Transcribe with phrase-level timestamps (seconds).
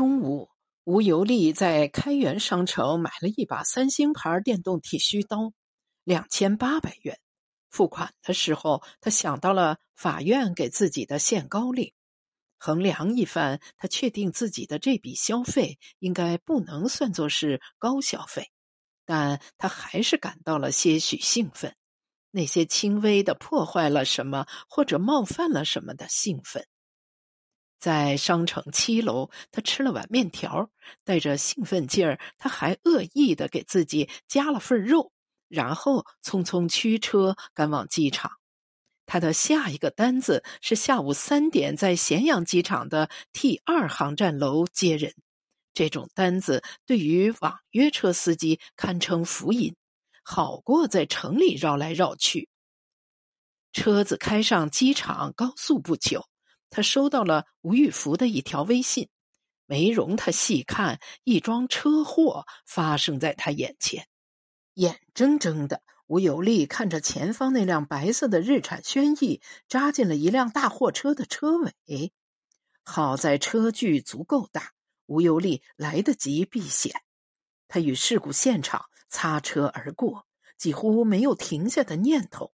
[0.00, 0.48] 中午，
[0.84, 5.52] 吴尤利在开元商城买了一把三星牌电动剃须刀，
[6.04, 7.20] 两千八百元。
[7.68, 11.92] 付款的时候，他想到了法院给自己的限高令。
[12.56, 18.50] 衡量一番，他确定自己的这笔消费应该不能算作是高消费，
[19.04, 21.76] 但他还是感到了些许兴奋。
[22.30, 26.66] 那些轻微的破坏了什么或者冒犯了什么的兴奋。
[27.80, 30.70] 在商城七楼，他吃了碗面条，
[31.02, 35.10] 带着兴奋劲儿，他还恶意的给自己加了份肉，
[35.48, 38.32] 然后匆匆驱车赶往机场。
[39.06, 45.14] 他的下一个单子是下午三点在咸阳机场的 T 二航站楼接人。
[45.74, 49.74] 这种单子对于网约车司机堪称福音，
[50.22, 52.48] 好过在城里绕来绕去。
[53.72, 56.29] 车子开上机场高速不久。
[56.70, 59.08] 他收到了吴玉福的一条微信，
[59.66, 64.06] 没容他细看，一桩车祸发生在他眼前。
[64.74, 72.12] 眼睁睁的，吴有利看着前方那辆白色的日产轩逸扎进了一辆大货车的车尾。
[72.82, 74.72] 好在车距足够大，
[75.06, 77.02] 吴有利来得及避险。
[77.68, 82.52] 他与事故现场擦车而过，几乎没有停下的念头。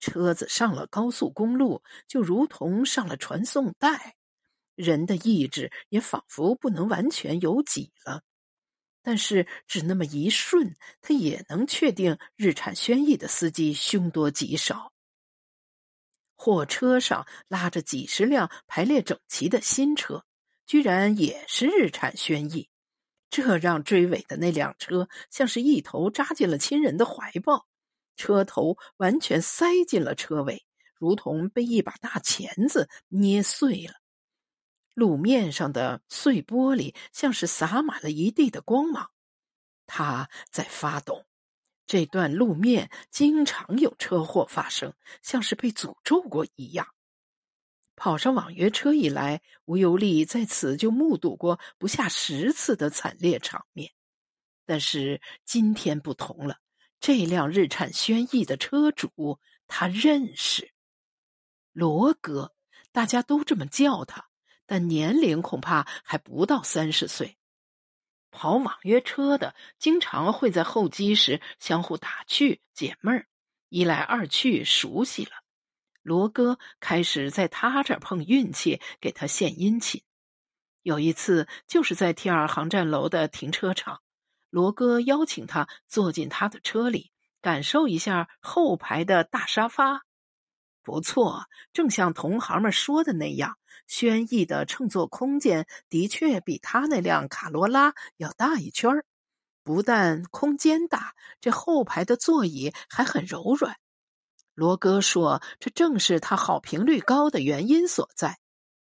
[0.00, 4.16] 车子上了高速公路，就如同上了传送带，
[4.74, 8.22] 人的意志也仿佛不能完全由己了。
[9.02, 14.92] 但是只那么一瞬，他也能确定日产轩逸的司机凶多吉少。
[16.34, 20.24] 货车上拉着几十辆排列整齐的新车，
[20.66, 22.68] 居然也是日产轩逸，
[23.30, 27.66] 这让追尾的那辆车像是一头扎进了亲人的怀抱。
[28.20, 30.66] 车头完全塞进了车尾，
[30.98, 33.94] 如同被一把大钳子捏碎了。
[34.92, 39.10] 路面上的碎玻璃像是洒满了一地的光芒。
[39.86, 41.24] 他在发抖。
[41.86, 44.92] 这段路面经常有车祸发生，
[45.22, 46.86] 像是被诅咒过一样。
[47.96, 53.90] 跑上网约车以来，吴尤利在此就目睹过不下十次的惨烈场面，
[54.64, 56.58] 但是今天不同了。
[57.00, 60.72] 这辆日产轩逸的车主，他认识
[61.72, 62.54] 罗哥，
[62.92, 64.28] 大家都这么叫他，
[64.66, 67.38] 但年龄恐怕还不到三十岁。
[68.30, 73.26] 跑网约车的经常会在候机时相互打趣解闷儿，
[73.70, 75.32] 一来二去熟悉了。
[76.02, 80.02] 罗哥开始在他这儿碰运气，给他献殷勤。
[80.82, 84.02] 有一次，就是在 T 二航站楼的停车场。
[84.50, 90.02] 罗哥邀请他坐进他的车里，感受一下后排的大沙发。
[90.82, 99.04] 不错，正像同行们说的那样，轩逸的乘坐空间的确比他那辆卡罗拉要大一圈儿。
[99.62, 103.76] 不但空间大，这后排的座椅还很柔软。
[104.54, 108.38] 罗哥说：“这正是他好评率高的原因所在。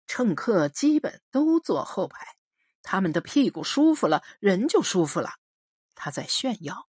[0.07, 2.27] 乘客基本都坐后排，
[2.83, 5.31] 他们的屁股舒服了，人就舒服了。”
[5.95, 6.89] 他在炫耀，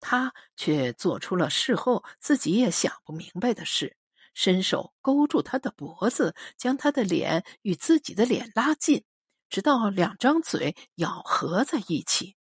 [0.00, 3.96] 他却做出了事后自己也想不明白的事：
[4.34, 9.04] 伸手勾住他的脖子，将他的脸与自己的脸拉近，
[9.48, 12.36] 直到两张嘴咬合在一起。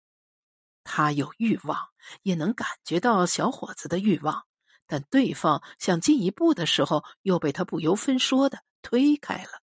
[0.83, 1.89] 他有欲望，
[2.23, 4.45] 也能感觉到小伙子的欲望，
[4.87, 9.61] 但对方想进一步的时候，又被他不由分说的推开了。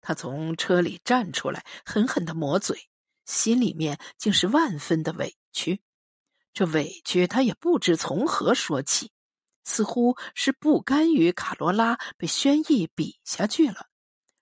[0.00, 2.88] 他从车里站出来，狠狠的抹嘴，
[3.28, 5.36] 心里面竟是万分的委。
[5.52, 5.80] 屈，
[6.52, 9.10] 这委屈他也不知从何说起，
[9.64, 13.86] 似乎是不甘于卡罗拉被轩逸比下去了。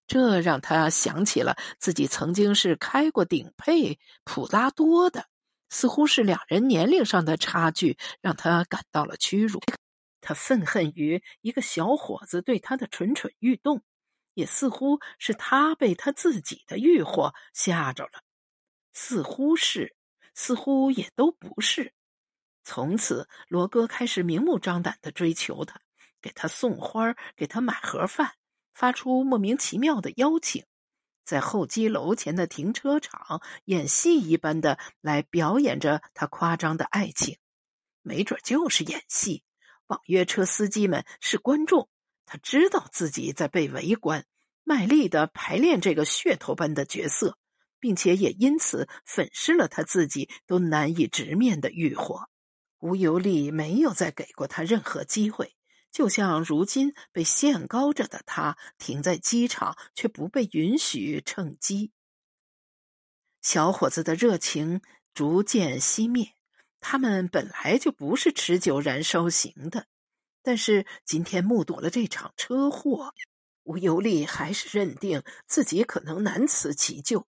[0.06, 5.26] 这让他想起了自己曾经是开过顶配普拉多的，
[5.70, 9.60] 似乎是两人年龄上的差距让他感到了屈辱。
[10.20, 13.82] 他愤恨于一个小伙子对他的蠢蠢欲动，
[14.34, 18.22] 也似乎是他被他自己的欲火吓着了，
[18.98, 19.94] 似乎是。
[20.38, 21.94] 似乎也都不是。
[22.62, 25.81] 从此，罗哥开始明目张胆的追求他，
[26.20, 28.34] 给他送花，给他买盒饭，
[28.75, 30.66] 发出莫名其妙的邀请，
[31.25, 37.38] 在候机楼前的停车场演戏一般的来表演着他夸张的爱情。
[38.02, 39.42] 没准就是演戏。
[39.87, 41.88] 网约车司机们是观众，
[42.26, 44.26] 他知道自己在被围观，
[44.64, 47.38] 卖力的排练这个噱头般的角色。
[47.81, 52.28] 并且也因此粉饰了他自己都难以直面的欲火。
[52.78, 55.56] 吴尤利没有再给过他任何机会，
[55.90, 61.93] 就像如今被限高着的他停在机场，却不被允许乘机。
[63.40, 64.82] 小伙子的热情
[65.14, 66.32] 逐渐熄灭。
[66.78, 69.87] 他们本来就不是持久燃烧型的，
[70.43, 73.12] 但是今天目睹了这场车祸，
[73.64, 77.26] 吴尤利还是认定自己可能难辞其咎。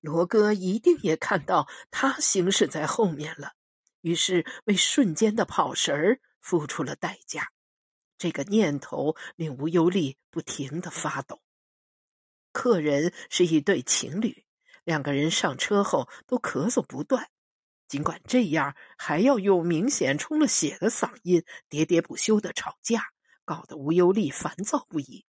[0.00, 3.54] 罗哥一定也看到他行驶在后面了，
[4.00, 7.50] 于是为瞬间的跑神儿付出了代价。
[8.16, 11.40] 这个念头令吴尤利不停的发抖。
[12.52, 14.44] 客人是一对情侣，
[14.84, 17.30] 两个人上车后都咳嗽不断。
[17.86, 23.02] 尽管这样，还要用明显充了血的嗓音喋喋不休的吵架，
[23.44, 25.24] 搞得吴尤利烦躁不已。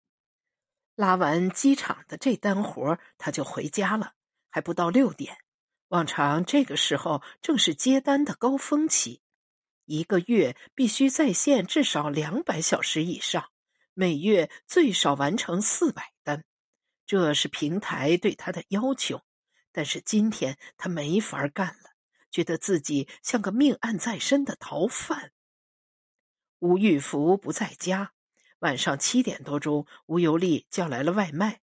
[0.96, 4.14] 拉完机场的这单活，他就回家了，
[4.50, 5.38] 还不到六点。
[5.90, 9.22] 往常这个时候正是接单的高峰期，
[9.86, 13.50] 一个月必须在线至少两百小时以上，
[13.94, 16.44] 每月最少完成四百单，
[17.06, 19.24] 这是平台对他的要求。
[19.72, 21.90] 但是今天他没法干了。
[22.32, 25.32] 觉得自己像个命案在身的逃犯。
[26.60, 28.14] 吴玉福不在家，
[28.60, 31.60] 晚上七点多钟，吴尤利叫来了外卖，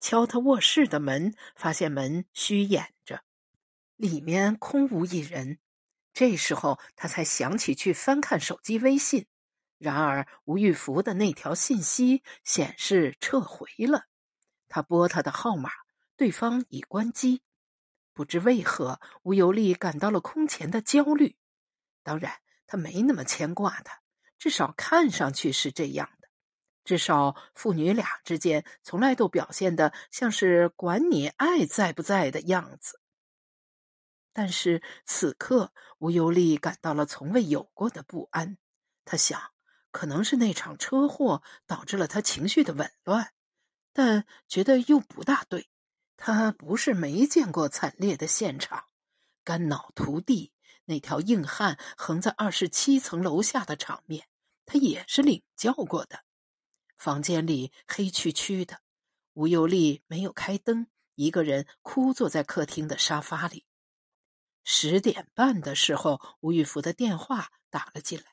[0.00, 3.22] 敲他卧室的门，发现门虚掩着，
[3.96, 5.58] 里面空无一人。
[6.12, 9.26] 这时候他才想起去翻看手机微信，
[9.78, 14.06] 然而吴玉福的那条信息显示撤回了。
[14.68, 15.70] 他拨他的号码，
[16.16, 17.42] 对方已关机。
[18.12, 21.36] 不知为何，吴尤利感到了空前的焦虑。
[22.02, 24.00] 当然，他没那么牵挂他，
[24.38, 26.10] 至少看上去是这样。
[26.90, 32.98] 至少父女俩之间从来都表现的像是管你爱在不在的样子。
[34.32, 38.58] 但是此刻，吴尤利感到了从未有过的不安。
[39.04, 39.40] 他想，
[39.92, 43.30] 可能是那场车祸导致了他情绪的紊乱，
[43.92, 45.70] 但觉得又不大对。
[46.16, 48.86] 他不是没见过惨烈的现场，
[49.44, 50.52] 肝脑涂地，
[50.86, 54.26] 那条硬汉横在二十七层楼下的场面，
[54.66, 56.24] 他也是领教过的。
[57.00, 58.82] 房间里黑黢黢的，
[59.32, 63.64] 吴尤利没有开灯，一个人枯坐在客厅的沙发里。
[64.64, 68.26] 十点半的时候，吴玉福的电话打了进来：“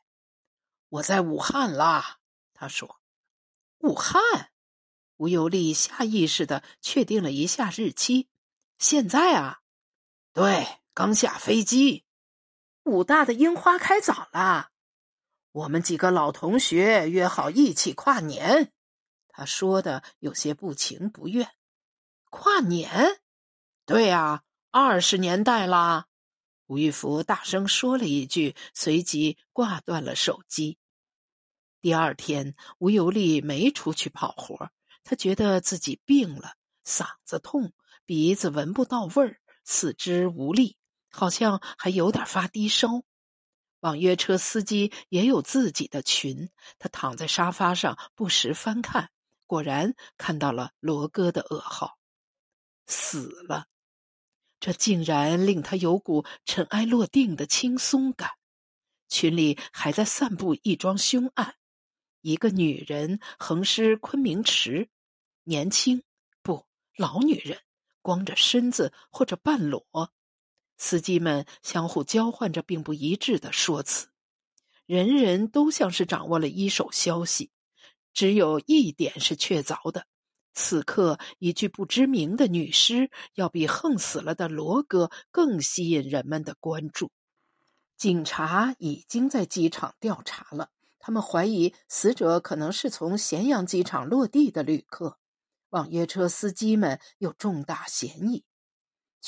[0.89, 2.19] 我在武汉啦。”
[2.53, 2.99] 他说
[3.79, 4.51] ：“武汉。”
[5.15, 8.27] 吴尤利下意识的确定了一下日期，
[8.77, 9.61] 现在啊，
[10.33, 12.03] 对，刚下飞机。
[12.83, 14.71] 武大的樱花开早了，
[15.57, 18.71] 我们几个老同学约好一起跨年。
[19.27, 21.49] 他说的有些不情不愿。
[22.29, 23.19] 跨年？
[23.83, 26.05] 对啊，二十年代啦。
[26.67, 30.77] 吴玉福大声说了一句，随即挂断了手机。
[31.81, 34.69] 第二天，吴尤利没出去跑活。
[35.03, 36.53] 他觉得自己病了，
[36.85, 37.73] 嗓子痛，
[38.05, 40.77] 鼻子闻不到味儿，四肢无力，
[41.09, 43.01] 好像还有点发低烧。
[43.81, 46.49] 网约车司机也有自己的群。
[46.79, 49.09] 他躺在沙发上，不时翻看，
[49.45, 51.97] 果然看到了罗哥的噩耗，
[52.85, 53.67] 死了。
[54.59, 58.31] 这竟然令他有股尘埃落定的轻松感。
[59.07, 61.55] 群里还在散布一桩凶案：
[62.21, 64.89] 一个女人横尸昆明池。
[65.43, 66.03] 年轻
[66.41, 66.65] 不
[66.97, 67.61] 老女人，
[68.01, 70.11] 光着身子或者半裸，
[70.77, 74.07] 司机们相互交换着并不一致的说辞，
[74.85, 77.51] 人人都像是掌握了一手消息，
[78.13, 80.05] 只有一点是确凿的：
[80.53, 87.11] 此刻一具不知名的女尸，要比横死了的罗哥更吸引人们的关注。
[87.97, 90.69] 警察已经在机场调查了，
[90.99, 95.17] 他们怀疑死者可能是从咸阳机场落地的旅客。
[95.69, 98.45] 网约车司机们有重大嫌疑，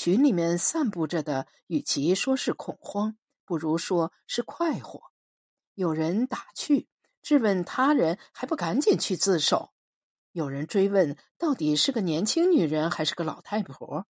[0.02, 5.12] 群里面散布着的，与其说是恐慌，不如说是快活。
[5.74, 6.88] 有人打趣，
[7.22, 9.74] 质问他人还不赶紧去自首；
[10.32, 14.08] 有人追问，到底是个年轻女人还是个老太婆？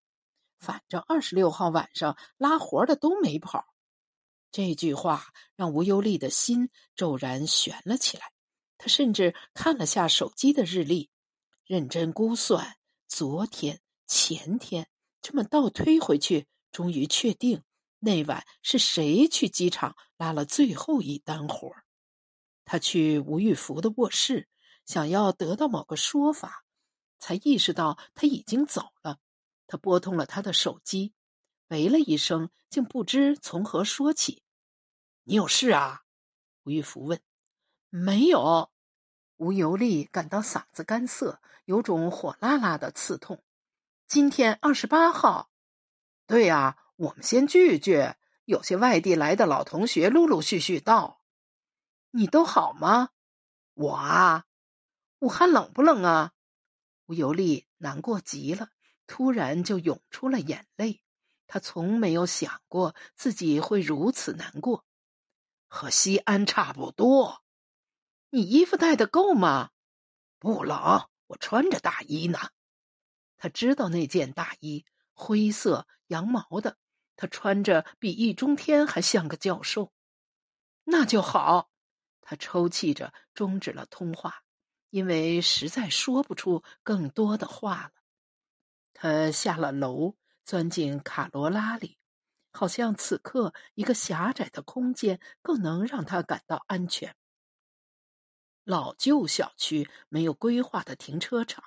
[0.60, 3.64] 反正二十六号晚上拉活的都没跑。
[4.52, 8.34] 这句话让吴优丽的心骤然悬了起来，
[8.78, 11.10] 他甚至看了下手机的日历。
[11.64, 12.76] 认真估算，
[13.08, 14.90] 昨天、前天
[15.22, 17.64] 这么倒推回去，终于确定
[18.00, 21.76] 那晚是谁去机场拉了最后一单活
[22.64, 24.48] 他去吴玉福的卧室，
[24.86, 26.66] 想要得到某个说法，
[27.20, 29.20] 才意识到他已经走了。
[29.68, 31.14] 他拨通了他的手机，
[31.70, 34.44] 喂了一声，竟不知从何说起。
[35.24, 36.04] “你有事啊？”
[36.64, 37.22] 吴玉福问。
[37.90, 38.72] “没有。”
[39.38, 43.44] 吴尤利感到嗓子干涩，有种火辣辣的刺痛。
[44.08, 45.52] 今天二十八号。
[46.28, 48.14] 对呀，我们先聚聚。
[48.46, 51.22] 有些外地来的老同学陆陆续续到。
[52.12, 53.10] 你都好吗？
[53.74, 54.46] 我啊，
[55.20, 56.32] 武汉冷不冷啊？
[57.08, 58.70] 吴尤利难过极了，
[59.08, 61.04] 突然就涌出了眼泪。
[61.46, 64.86] 他从没有想过自己会如此难过。
[65.68, 67.44] 和西安差不多。
[68.30, 69.72] 你衣服带的够吗？
[70.40, 72.40] 不冷，我穿着大衣呢。
[73.38, 76.78] 他知道那件大衣灰色羊毛的，
[77.16, 79.94] 他穿着比易中天还像个教授。
[80.84, 81.70] 那就好。
[82.22, 84.44] 他抽泣着终止了通话，
[84.90, 87.92] 因为实在说不出更多的话了。
[88.94, 91.98] 他下了楼，钻进卡罗拉里，
[92.52, 97.16] 好像此刻一个狭窄的空间更能让他感到安全。
[98.66, 101.64] 老旧小区没有规划的停车场，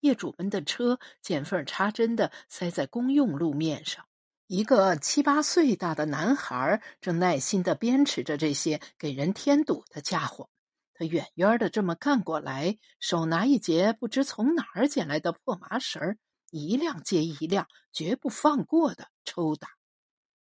[0.00, 4.06] 业主们的车见缝插针的塞在公用路面上。
[4.46, 10.48] 一个七八岁大的男孩正耐心的鞭笞着这些给人添堵的家伙。
[10.94, 16.16] 他远远的这么看过来，手拿一截不知从哪儿捡来的破麻绳，
[16.50, 19.68] 一辆接一辆，绝不放过的抽打。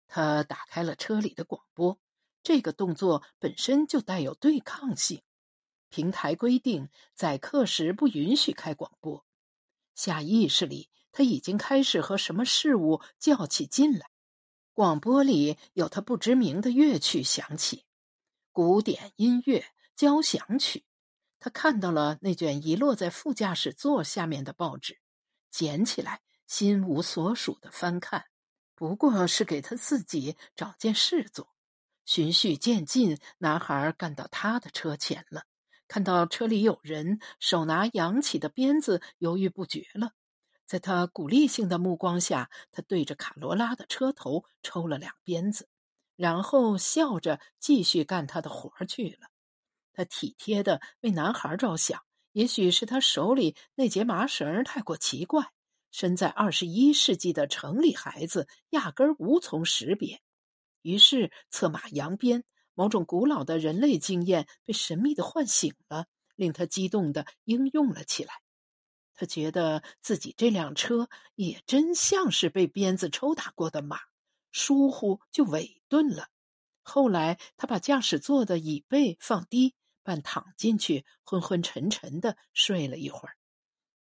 [0.07, 1.99] 他打开了车里的广播，
[2.43, 5.21] 这个动作本身就带有对抗性。
[5.89, 9.25] 平台规定，载客时不允许开广播。
[9.97, 10.89] 下意识里。
[11.11, 14.11] 他已经开始和什么事物较起劲来。
[14.73, 17.85] 广播里有他不知名的乐曲响起，
[18.51, 20.85] 古典音乐交响曲。
[21.39, 24.99] 他看到了那卷遗落在副驾驶座下面的报纸，
[25.49, 28.25] 捡起来，心无所属的翻看。
[28.75, 31.49] 不过是给他自己找件事做。
[32.05, 35.45] 循序渐进，男孩干到他的车前了，
[35.87, 40.11] 看到车里有人，手拿扬起的鞭子，犹豫不决了。
[40.65, 45.69] 在他鼓励性的目光下，他对着卡罗拉的车头抽了两鞭子，
[46.17, 49.29] 然后笑着继续干他的活去了。
[49.93, 52.03] 他体贴的为男孩着想，
[52.33, 55.51] 也许是他手里那节麻绳太过奇怪，
[55.89, 60.21] 身在二十一世纪的城里孩子压根儿无从识别。
[60.81, 62.43] 于是策马扬鞭，
[62.77, 66.05] 某种古老的人类经验被神秘的唤醒了，
[66.35, 68.35] 令他激动的应用了起来。
[69.15, 73.97] 他觉得自己这辆车也真像是被鞭子抽打过的马，
[74.51, 76.27] 疏忽就尾顿了。
[76.83, 83.37] 后来，他把驾驶座的椅背放低，半躺进去，昏昏沉沉的睡了一会儿。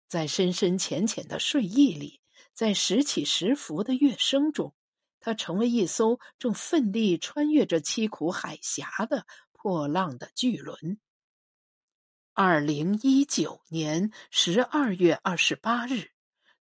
[0.07, 2.21] 在深深浅浅的睡意里，
[2.55, 4.73] 在时起时伏的乐声中，
[5.23, 10.99] 他成为一艘正奋力穿越着凄苦海峡的破浪的巨轮。
[12.33, 16.11] 二零一九年十二月二十八日，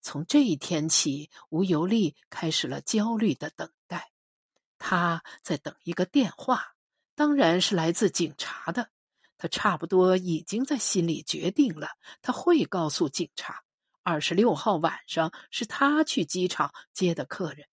[0.02, 4.12] 从这一天起，吴尤利开始了焦虑的等待。
[4.76, 6.75] 他在等一个电话，
[7.14, 8.90] 当然是来自警察的。
[9.38, 11.88] 他差不多已经在心里决定了，
[12.21, 13.62] 他会告诉警察，
[14.02, 17.67] 二十六号晚上是他去机场接的客人。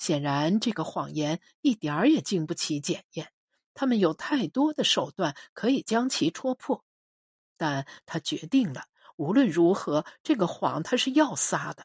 [0.00, 3.32] 显然，这个谎言一点儿也经不起检验。
[3.74, 6.82] 他们有太多的手段可以将其戳破。
[7.58, 11.84] 但他决定了，无论如何，这个谎他是要撒的。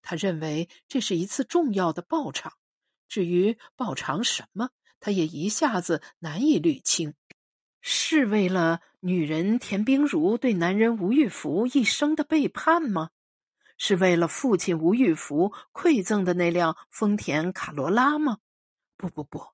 [0.00, 2.54] 他认为这是一次重要的报偿。
[3.10, 7.12] 至于报偿什么，他也一下子难以捋清。
[7.82, 13.10] 是为了女人田冰如对男人吴玉福一生的背叛吗？
[13.76, 18.38] 是为了父亲吴玉福馈赠的那辆丰田卡罗拉吗？
[18.96, 19.48] 不不不，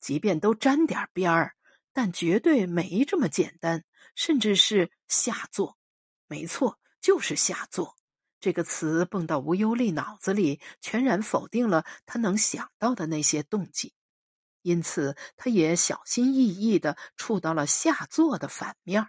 [0.00, 1.54] 即便都沾点边儿，
[1.92, 3.84] 但绝对没这么简单。
[4.14, 5.76] 甚至是下作，
[6.26, 7.96] 没错，就是下作。
[8.40, 13.92] 这个词蹦到吴优丽脑子里，全然否定了他能想到的那些动机。
[14.62, 19.06] 因此，他也小心翼翼的触到了下作的反面，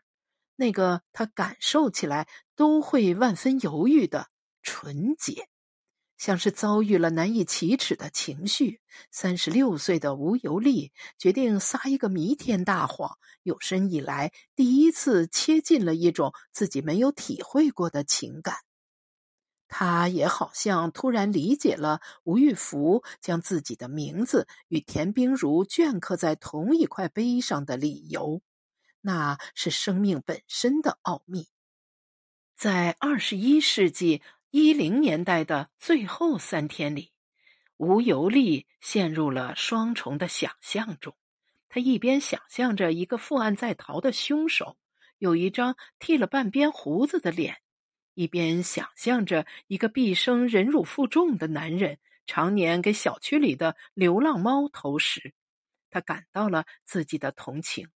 [0.58, 4.28] 那个他感受起来都会万分犹豫的
[4.68, 5.48] 纯洁。
[6.18, 8.82] 像是遭遇了难以启齿的情绪，
[9.12, 18.56] 三十六岁的吴尤利决定撒一个弥天大谎，有生以来第一次切近了一种自己没有体会过的情感。
[19.68, 28.42] 他也好像突然理解了吴玉福将自己的名字与田冰如镌刻在同一块碑上的理由，
[29.02, 31.48] 那是生命本身的奥秘。
[32.58, 34.24] 在二十一世纪。
[34.60, 37.12] 一零年代的最后三天里，
[37.78, 41.16] 吴尤利陷入了双重的想象中。
[41.70, 44.76] 他一边想象着一个负案在逃的凶手
[45.20, 47.58] 有一张剃了半边胡子的脸，
[48.16, 55.36] 一边想象着一个毕生忍辱负重的男人常年给小区里的流浪猫投食。
[55.92, 57.90] 他感到了自己的同情，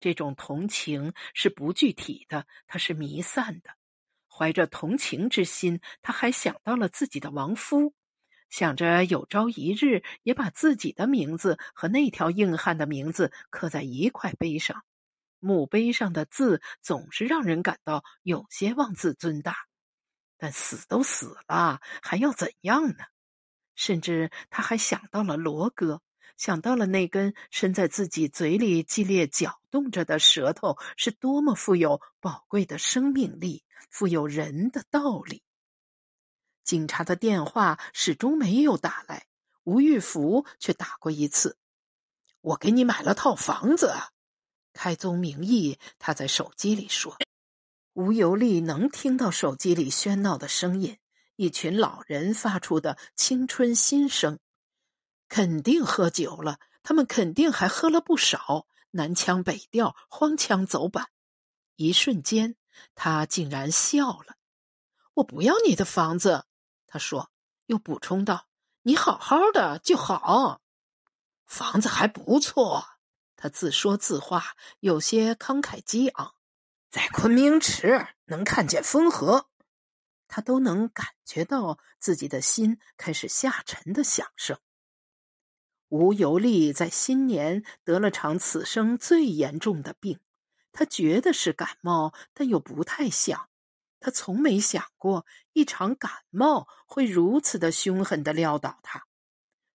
[0.00, 3.77] 这种同情是不具体的，它是弥散的。
[4.38, 7.92] 怀着同情之心，他还想到了自己的亡夫，
[8.50, 14.84] 想着有朝一日也把自己的名字和那条硬汉的名字刻在一块碑上。
[15.40, 19.56] 墓碑上的字总是让人感到有些妄自尊大，
[20.36, 23.04] 但死都死了，还要怎样呢？
[23.74, 26.00] 甚至他还想到了罗哥。
[26.38, 35.42] 想到了那根伸在自己嘴里激烈搅动着的舌头，是多么富有宝贵的生命力，富有人的道理。
[36.64, 39.26] 警察的电话始终没有打来，
[39.64, 41.58] 吴玉福却打过一次。
[42.40, 43.92] 我给你买了套房子，
[44.72, 47.16] 开宗明义，他在手机里说。
[47.94, 50.98] 吴尤利能听到手机里喧闹的声音，
[51.34, 54.38] 一群老人发出的青春心声。
[55.28, 61.08] 肯定喝酒了，他们肯定还喝了不少，南腔北调，荒腔走板。
[61.76, 62.56] 一瞬间，
[62.94, 64.36] 他竟然笑了。
[65.14, 66.46] 我不要你的房子，
[66.86, 67.30] 他说，
[67.66, 68.48] 又补充道
[68.82, 70.60] ：“你好好的就好。”
[71.46, 72.84] 房子还不错，
[73.36, 76.34] 他自说自话，有些慷慨激昂。
[76.90, 79.50] 在昆明池能看见风河，
[80.26, 84.58] 他都能感觉到自己的心开始下沉的响声。
[85.88, 90.20] 吴尤利在新年得了场此生最严重的病，
[90.70, 93.48] 他觉得是感冒，但又不太像。
[94.00, 99.06] 他从没想过一场感冒会如此的凶狠的撂倒他。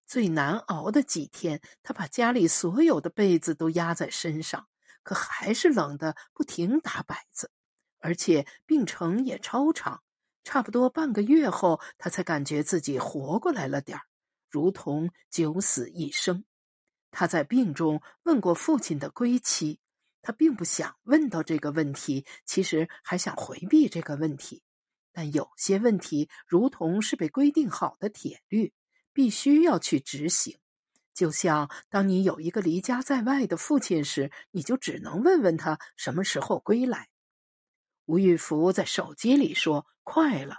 [0.06, 4.68] 最难熬的几天，他把家里所有的被子都压在身上，
[5.02, 7.52] 可还是冷得不停打摆子，
[8.00, 10.04] 而且病程也超长。
[10.44, 14.06] 差不多半个月后，他才感觉自己活过来了点儿。
[14.54, 16.46] 如同九死一生，
[17.10, 19.80] 他在病中问过父亲的归期。
[20.22, 24.62] 他并不想问到这个问题，其实还想回避这个问题。
[25.12, 28.74] 但有些问题如同是被规定好的铁律，
[29.12, 30.60] 必须要去执行。
[31.16, 37.10] 就像当你有一个离家在外的父亲时，你就只能问问他什么时候归来。
[38.06, 40.58] 吴玉福在手机里说：“快了。”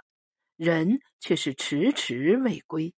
[0.57, 2.93] 人却是迟迟未归。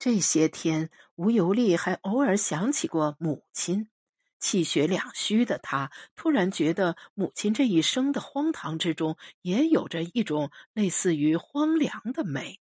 [0.00, 3.90] 这些天，吴尤利还偶尔想起过母亲。
[4.38, 12.60] 气血两虚的他，突然觉得母亲这一生的荒唐之中，也有着一种类似于荒凉的美。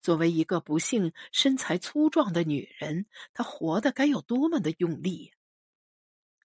[0.00, 5.32] 作为一个不幸、身材粗壮的女人，她活得该有多么的用力！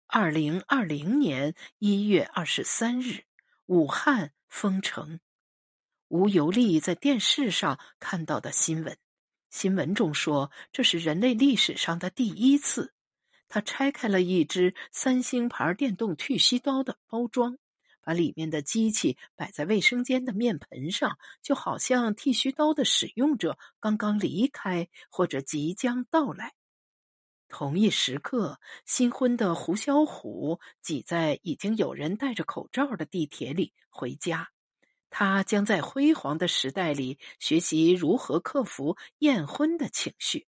[0.08, 3.26] 二零二零年一月二十三日，
[3.68, 5.20] 武汉封城。
[6.08, 8.98] 吴尤利在电视上看到的新闻。
[9.52, 12.94] 新闻中说，这是人类历史上的第一次。
[13.50, 17.58] 他拆开了一只三星牌电动剃须刀的包装，
[18.02, 26.54] 把里面的机器摆在卫生间的面盆上，就好像剃须刀的使用者刚刚离开或者即将到来。
[27.50, 34.52] 同一时刻，新婚的胡小虎挤在已经有人戴着口罩的地铁里回家。
[35.12, 40.48] 他将在辉煌的时代里学习如何克服厌婚的情绪。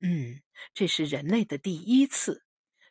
[0.00, 0.42] 嗯，
[0.74, 2.44] 这是人类的第一次。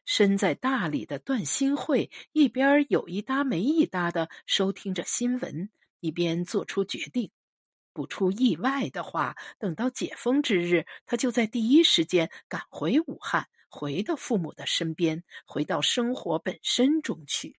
[0.05, 7.31] 身在大理的段新慧一边有一搭没一搭的收听着新闻，一边做出决定：
[7.93, 17.55] 不出意外的话，等到解封之日，他就在第一时间赶回武汉，回到父母的身边，回到生活本身中去。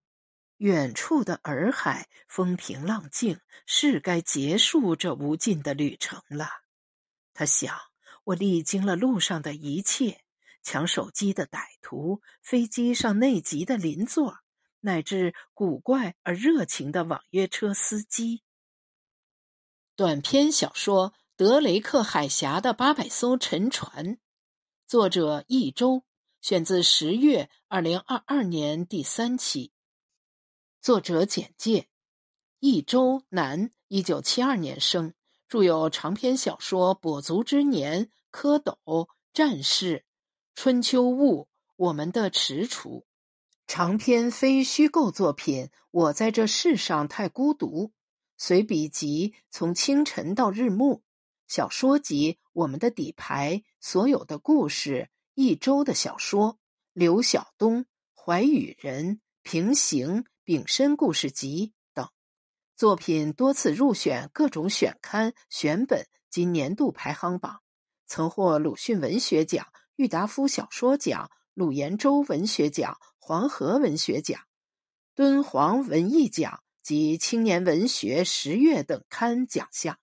[0.63, 6.47] 远处的洱海风平浪静，是该结束这无尽的旅程了。
[7.34, 7.78] 他想，
[8.23, 10.21] 我历经了路上的一切：
[10.62, 14.38] 抢手机的歹徒，飞机上内急的邻座，
[14.80, 18.41] 乃至古怪而热情的网约车司机。
[19.97, 24.15] 短篇小说《德雷克海峡的八百艘沉船》，
[24.88, 26.06] 作者一周，
[26.39, 29.73] 选自十月二零二二年第三期。
[30.84, 31.88] 作者简介：
[32.60, 35.13] 益州男，一九七二年生，
[35.48, 38.76] 著有长篇小说《跛足之年》《蝌蚪》
[39.34, 39.96] 《战士》
[40.56, 41.43] 《春秋物》
[41.78, 43.00] 《我们的踟蹰》，
[43.65, 47.88] 长篇非虚构作品《我在这世上太孤独》，
[48.38, 50.98] 随笔集《从清晨到日暮》，
[51.48, 56.60] 小说集《我们的底牌》，所有的故事，益州的小说，
[56.91, 60.26] 刘晓东，怀语人，平行。
[60.45, 62.10] 丙申故事集等
[62.75, 67.62] 作品多次入选各种选刊、选本及年度排行榜，
[68.08, 74.41] 曾获鲁迅文学奖、郁达夫小说奖、鲁延洲文学奖、黄河文学奖、
[75.15, 79.97] 敦煌文艺奖及青年文学十月等刊奖项。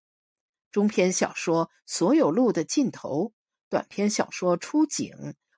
[0.72, 3.26] 中篇小说《所有路的尽头》，
[3.68, 5.12] 短篇小说《出井》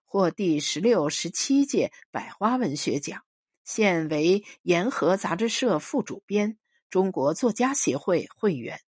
[0.04, 3.22] 获第十六、十七届百花文学奖，
[3.64, 6.58] 现为《沿河杂志社》副主编，
[6.90, 8.80] 中国作家协会会员。